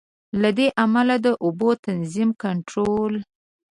[0.41, 3.13] له دې امله د اوبو تنظیم، کنټرول.